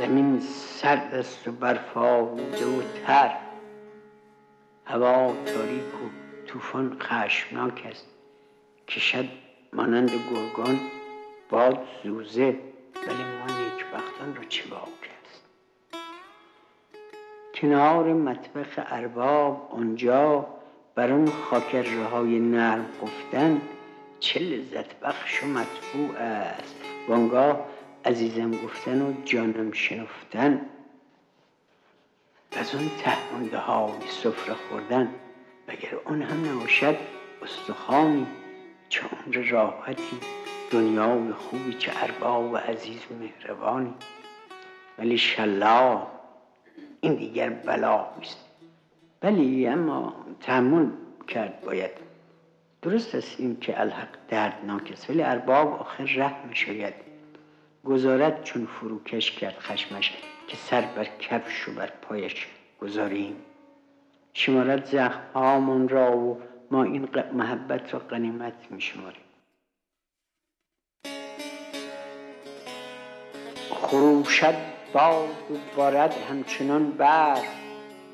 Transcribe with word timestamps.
زمین 0.00 0.40
سرد 0.40 1.14
است 1.14 1.48
و 1.48 1.52
برف 1.52 1.96
آلوده 1.96 2.66
و 2.66 2.82
تر. 3.06 3.36
هوا 4.84 5.34
تاریک 5.46 5.94
و 5.94 6.08
طوفان 6.46 6.96
خشمناک 7.00 7.86
است. 7.90 8.06
کشد 8.88 9.28
مانند 9.72 10.10
گرگان 10.10 10.80
باد 11.50 11.78
زوزه 12.04 12.58
ولی 13.06 13.24
ما 13.24 13.46
نیکبختان 13.46 14.36
را 14.36 14.44
چه 14.48 14.62
است؟ 15.22 15.44
کنار 17.54 18.12
مطبخ 18.12 18.68
ارباب 18.76 19.68
آنجا 19.72 20.46
بر 20.94 21.12
آن 21.12 21.26
خاکره 21.26 22.04
های 22.04 22.38
نرم 22.38 22.86
گفتن 23.02 23.60
چه 24.20 24.40
لذت 24.40 25.00
بخش 25.00 25.42
و 25.42 25.46
مطبوع 25.46 26.16
است. 26.16 26.74
وانگاه 27.08 27.66
عزیزم 28.04 28.50
گفتن 28.50 29.02
و 29.02 29.12
جانم 29.24 29.72
شنفتن. 29.72 30.66
از 32.52 32.74
اون 32.74 32.90
تهمانده 33.02 33.58
های 33.58 33.92
سفره 34.08 34.54
خوردن 34.54 35.14
وگر 35.68 35.94
اون 36.06 36.22
هم 36.22 36.50
نباشد 36.50 36.96
استخوانی 37.42 38.26
چه 38.88 39.02
عمر 39.02 39.36
راحتی 39.50 40.20
دنیای 40.70 41.32
خوبی 41.32 41.72
چه 41.72 41.92
ارباب 42.02 42.52
و 42.52 42.56
عزیز 42.56 43.00
مهربانی. 43.20 43.94
ولی 44.98 45.18
شلا 45.18 46.06
این 47.00 47.14
دیگر 47.14 47.48
بلا 47.48 48.00
است 48.00 48.38
ولی 49.22 49.66
اما 49.66 50.14
تحمل 50.40 50.90
کرد 51.28 51.60
باید. 51.60 51.90
درست 52.82 53.14
است 53.14 53.40
این 53.40 53.60
که 53.60 53.80
الحق 53.80 54.08
دردناک 54.28 54.90
است 54.92 55.10
ولی 55.10 55.22
ارباب 55.22 55.80
آخر 55.80 56.04
رحم 56.04 56.52
شاید. 56.52 57.09
گذارد 57.84 58.44
چون 58.44 58.66
فروکش 58.66 59.30
کرد 59.30 59.58
خشمش 59.58 60.12
که 60.48 60.56
سر 60.56 60.80
بر 60.80 61.04
کفش 61.04 61.68
و 61.68 61.72
بر 61.72 61.92
پایش 62.02 62.46
گذاریم. 62.80 63.36
شمارت 64.32 64.84
زخم 64.84 65.88
را 65.88 66.16
و 66.16 66.40
ما 66.70 66.84
این 66.84 67.08
محبت 67.32 67.94
را 67.94 68.00
قنیمت 68.00 68.54
می 68.70 68.80
شماریم 68.80 69.20
خروشد 73.70 74.54
باد 74.92 75.28
و 75.28 75.76
بارد 75.76 76.14
همچنان 76.30 76.90
بر 76.90 77.38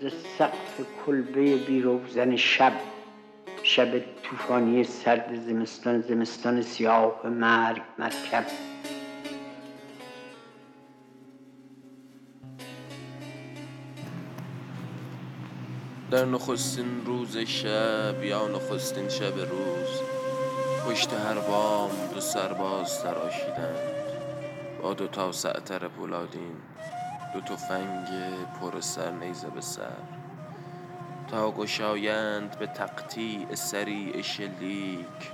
ز 0.00 0.06
سقف 0.38 0.80
کلبه 1.06 1.56
بیروزن 1.56 2.36
شب. 2.36 2.72
شب 3.62 4.00
طوفانی 4.22 4.84
سرد 4.84 5.34
زمستان 5.34 6.00
زمستان 6.00 6.62
سیاه 6.62 7.26
مرگ 7.26 7.82
مرکب. 7.98 8.44
در 16.10 16.24
نخستین 16.24 17.06
روز 17.06 17.36
شب 17.36 18.24
یا 18.24 18.48
نخستین 18.48 19.08
شب 19.08 19.38
روز 19.38 20.00
پشت 20.86 21.12
هر 21.12 21.34
بام 21.34 21.90
دو 22.14 22.20
سرباز 22.20 23.02
تراشیدند 23.02 23.78
با 24.82 24.94
دو 24.94 25.06
تا 25.06 25.32
سعتر 25.32 25.88
پولادین 25.88 26.56
دو 27.34 27.40
تفنگ 27.40 28.06
پر 28.60 28.80
سر 28.80 29.10
نیزه 29.10 29.50
به 29.50 29.60
سر. 29.60 29.96
تا 31.30 31.50
گشایند 31.50 32.58
به 32.58 32.66
تقطیع 32.66 33.54
سریع 33.54 34.22
شلیک 34.22 35.32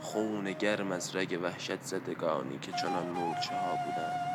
خون 0.00 0.52
گرم 0.52 0.92
از 0.92 1.16
رگ 1.16 1.38
وحشت 1.42 1.82
زدگانی 1.82 2.58
که 2.58 2.72
چنان 2.72 3.06
مورچه 3.06 3.54
ها 3.54 3.76
بودند. 3.84 4.29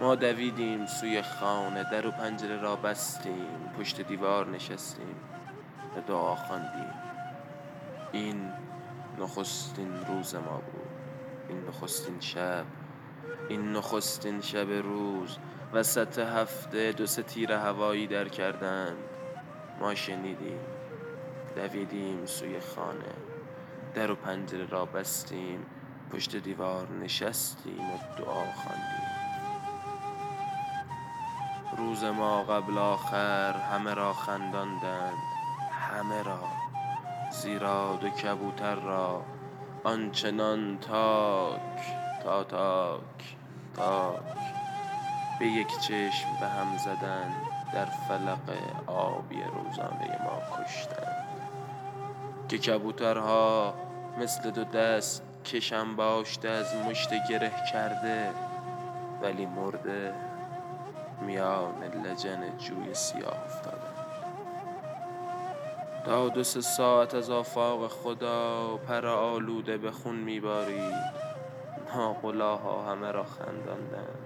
ما 0.00 0.14
دویدیم 0.14 0.86
سوی 0.86 1.22
خانه 1.22 1.84
در 1.90 2.06
و 2.06 2.10
پنجره 2.10 2.56
را 2.56 2.76
بستیم 2.76 3.70
پشت 3.78 4.00
دیوار 4.00 4.48
نشستیم 4.48 5.16
و 5.96 6.00
دعا 6.00 6.34
خواندیم. 6.34 6.94
این 8.12 8.52
نخستین 9.18 10.06
روز 10.06 10.34
ما 10.34 10.56
بود. 10.56 10.88
این 11.48 11.64
نخستین 11.68 12.20
شب 12.20 12.64
این 13.48 13.72
نخستین 13.72 14.40
شب 14.40 14.70
روز. 14.70 15.38
وسط 15.72 16.18
هفته 16.18 16.92
دو 16.92 17.06
سه 17.06 17.22
تیر 17.22 17.52
هوایی 17.52 18.06
در 18.06 18.28
کردند 18.28 18.96
ما 19.80 19.94
شنیدیم 19.94 20.60
دویدیم 21.56 22.26
سوی 22.26 22.60
خانه. 22.60 23.14
در 23.94 24.10
و 24.10 24.14
پنجره 24.14 24.66
را 24.66 24.84
بستیم 24.84 25.66
پشت 26.12 26.36
دیوار 26.36 26.88
نشستیم 26.90 27.90
و 27.90 27.98
دعا 28.18 28.44
خواندیم. 28.44 29.03
روز 31.76 32.04
ما 32.04 32.42
قبل 32.42 32.78
آخر 32.78 33.52
همه 33.52 33.94
را 33.94 34.12
خنداندند. 34.12 35.18
همه 35.70 36.22
را 36.22 36.40
زیرا 37.30 37.96
دو 38.00 38.08
کبوتر 38.08 38.74
را. 38.74 39.22
آنچنان 39.84 40.78
تاک 40.78 41.60
تا 42.24 42.44
تاک 42.44 43.36
تاک. 43.76 44.20
به 45.38 45.46
یک 45.46 45.78
چشم 45.80 46.28
به 46.40 46.46
هم 46.46 46.76
زدن 46.76 47.34
در 47.72 47.84
فلق 47.84 48.56
آبی 48.86 49.42
روزانه 49.42 50.18
ما 50.24 50.64
کشتند. 50.64 51.24
که 52.48 52.58
کبوترها 52.58 53.74
مثل 54.18 54.50
دو 54.50 54.64
دست 54.64 55.22
کشم 55.44 55.96
باشته 55.96 56.48
از 56.48 56.76
مشت 56.76 57.10
گره 57.30 57.52
کرده 57.72 58.30
ولی 59.22 59.46
مرده 59.46 60.14
میان 61.26 61.84
لجن 61.84 62.58
جوی 62.58 62.94
سیاه 62.94 63.44
افتادن. 63.44 63.94
تا 66.04 66.28
دو 66.28 66.44
سه 66.44 66.60
ساعت 66.60 67.14
از 67.14 67.30
آفاق 67.30 67.88
خدا 67.88 68.76
پر 68.76 69.06
آلوده 69.06 69.78
به 69.78 69.90
خون 69.90 70.16
میبارید 70.16 71.24
ناقلاها 71.94 72.92
همه 72.92 73.12
را 73.12 73.24
خنداندند 73.24 74.18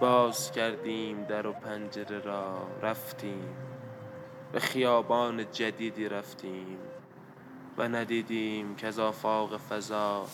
باز 0.00 0.52
کردیم 0.52 1.24
در 1.24 1.46
و 1.46 1.52
پنجره 1.52 2.18
را 2.18 2.54
رفتیم. 2.82 3.56
به 4.52 4.60
خیابان 4.60 5.50
جدیدی 5.50 6.08
رفتیم 6.08 6.78
و 7.78 7.88
ندیدیم 7.88 8.74
که 8.74 8.86
از 8.86 8.98
آفاق 8.98 9.56
فضا 9.56 10.26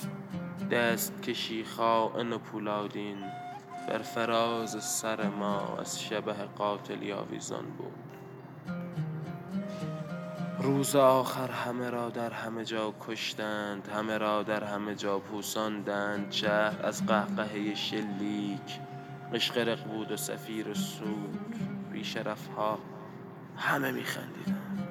دست 0.70 1.22
کشی 1.22 1.64
خائن 1.64 2.32
و 2.32 2.38
پولادین 2.38 3.18
بر 3.88 3.98
فراز 3.98 4.84
سر 4.84 5.28
ما 5.28 5.76
از 5.80 6.02
شبه 6.02 6.32
قاتل 6.32 7.12
آویزان 7.12 7.64
بود. 7.64 7.92
روز 10.58 10.96
آخر 10.96 11.50
همه 11.50 11.90
را 11.90 12.10
در 12.10 12.30
همه 12.30 12.64
جا 12.64 12.94
کشتند 13.00 13.88
همه 13.88 14.18
را 14.18 14.42
در 14.42 14.64
همه 14.64 14.94
جا 14.94 15.18
پوساندند. 15.18 16.32
شهر 16.32 16.86
از 16.86 17.06
قهقهه 17.06 17.74
شلیک 17.74 18.80
مشقرق 19.32 19.84
بود 19.84 20.12
و 20.12 20.16
سفیر 20.16 20.74
سود. 20.74 21.54
بیشرف 21.92 22.46
ها 22.46 22.78
همه 23.56 23.92
میخندیدند 23.92 24.88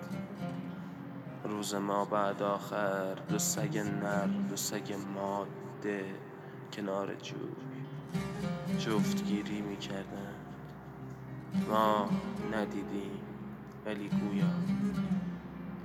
روز 1.44 1.76
ما 1.76 2.06
بعد 2.06 2.44
آخر 2.44 3.14
دو 3.14 3.40
سگ 3.40 3.78
نر 3.78 4.26
دو 4.26 4.56
سگ 4.56 4.96
ماده 5.14 6.06
کنار 6.74 7.16
جوی 7.16 7.65
جفتگیری 8.80 9.62
می‌کردن 9.62 10.36
ما 11.70 12.10
ندیدیم 12.54 13.20
ولی 13.86 14.10
گویا 14.10 14.46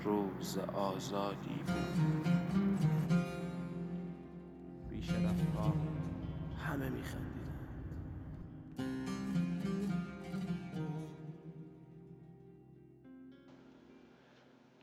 روز 0.04 0.58
آزادی 0.58 1.60
بود. 1.66 2.30
ها 5.56 5.72
همه 6.66 6.88
میخندیدن 6.88 7.30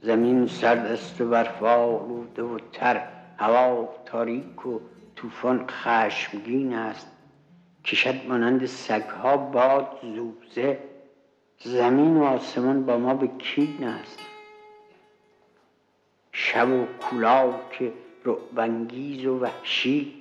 زمین 0.02 0.48
سرد 0.48 0.86
است 0.86 1.22
و 1.22 1.30
برف 1.30 1.64
آلوده 1.64 2.44
و 2.44 2.60
تر 2.74 3.08
هوا 3.38 3.90
تاریک 4.06 4.66
و 4.66 4.80
طوفان 5.16 5.68
خشمگین 5.68 6.74
است. 6.74 7.17
کشد 7.88 8.26
مانند 8.28 8.66
سگها 8.66 9.38
باد 9.38 10.00
زوزه. 10.16 10.80
زمین 11.60 12.18
و 12.18 12.24
آسمان 12.24 12.86
با 12.86 12.98
ما 12.98 13.14
به 13.14 13.28
کین 13.28 13.84
است 13.84 14.20
شب 16.32 16.70
و 16.70 16.86
کولاک 16.86 17.92
رعبانگیز 18.26 19.26
و 19.26 19.40
وحشی 19.40 20.14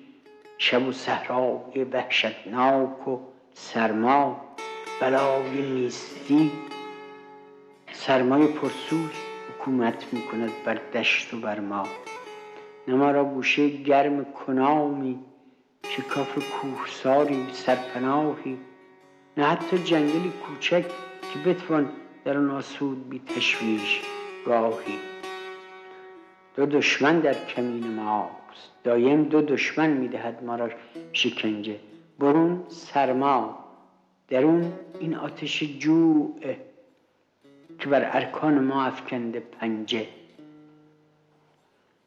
شب 0.59 0.89
و 0.89 0.93
صحرای 0.93 1.85
وحشتناک 1.93 3.09
و 3.09 3.19
سرما 3.53 4.41
بلای 5.01 5.63
نیستی. 5.63 6.53
سرمای 7.93 8.47
پرسوز 8.47 9.11
حکومت 9.49 10.13
می 10.13 10.23
کند 10.23 10.51
بر 10.65 10.75
دشت 10.75 11.35
و 11.35 11.41
بر 11.41 11.61
ما. 11.61 11.87
نه 12.89 13.13
را 13.13 13.25
گوشه 13.25 13.69
گرم 13.69 14.25
کنامی 14.25 15.19
شکاف 15.97 16.39
کوهساری 16.39 17.47
سرپناهی 17.53 18.59
نه 19.37 19.45
حتی 19.45 19.79
جنگلی 19.79 20.33
کوچک 20.47 20.85
که 21.33 21.39
بتوان 21.47 21.93
در 22.25 22.37
آن 22.37 22.51
آسود 22.51 23.09
بی 23.09 23.19
تشویش 23.19 24.03
راهی. 24.47 24.99
دو 26.57 26.67
دشمن 26.67 27.21
در 27.21 27.45
کمین 27.45 27.95
ماست 27.95 28.71
دایم 28.85 29.25
دو 29.25 29.43
دشمن 29.43 29.91
می‌دهد 29.91 30.45
ما 30.45 30.57
را 30.57 30.71
شکنجه. 31.13 31.81
برون 32.19 32.65
سرما. 32.69 33.65
درون 34.29 34.73
این 35.01 35.15
آتش 35.15 35.63
جوع 35.79 36.41
که 37.79 37.89
بر 37.89 38.11
ارکان 38.17 38.65
ما 38.65 38.85
افکنده 38.85 39.41
پنجه. 39.41 40.07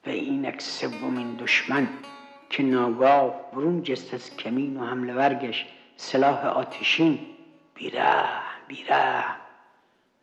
و 0.07 0.09
اینک 0.09 0.61
سومین 0.61 1.35
دشمن 1.35 1.87
که 2.49 2.63
ناگاه 2.63 3.51
برون 3.53 3.83
جست 3.83 4.13
از 4.13 4.37
کمین 4.37 4.77
و 4.77 4.85
حمله 4.85 5.13
ورگش 5.13 5.65
سلاح 5.97 6.45
آتشین. 6.45 7.19
بیره 7.75 8.23
بیره. 8.67 9.23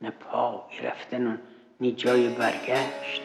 نه 0.02 0.11
پای 0.11 0.81
رفتن 0.82 1.26
و 1.26 1.37
نی 1.81 1.93
جای 1.93 2.28
برگشت. 2.28 3.23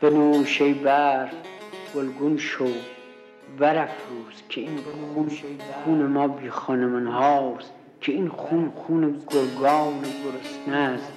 بنوش 0.00 0.62
ای 0.62 0.72
برف 0.72 1.34
گلگون 1.94 2.36
شو. 2.36 2.68
برافروز 3.58 4.42
که 4.48 4.60
این 4.60 4.78
خون 4.78 5.30
خون 5.84 6.06
ما 6.06 6.28
بی 6.28 6.50
خانمان 6.50 7.06
هاست 7.06 7.72
که 8.00 8.12
این 8.12 8.28
خون 8.28 8.72
خون 8.76 9.20
گرگان 9.30 10.00
گرسنه 10.00 10.76
است. 10.76 11.12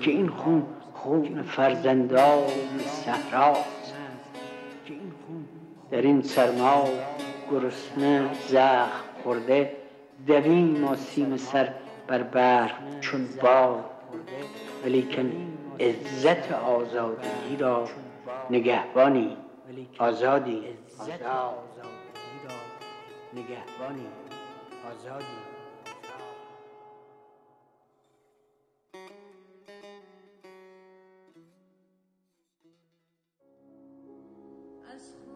که 0.00 0.10
این 0.10 0.28
خون 0.28 0.66
خون 1.02 1.42
فرزندان 1.42 2.46
صحراست 2.78 3.94
در 5.90 6.02
این 6.02 6.22
سرما 6.22 6.84
گرسنه 7.50 8.30
زخم 8.48 9.04
خورده 9.22 9.76
دویم 10.26 10.80
ما 10.80 10.96
سیم 10.96 11.36
سر 11.36 11.74
بر 12.06 12.22
برق 12.22 13.00
چون 13.00 13.28
بار 13.42 13.84
ولیکن 14.84 15.32
عزت 15.80 16.52
آزادگی 16.52 17.56
را 17.58 17.88
نگهبانی. 18.50 19.36
آزادی. 19.98 20.62
نگهبانی. 23.34 24.06
آزادی. 24.90 25.59
us 35.00 35.29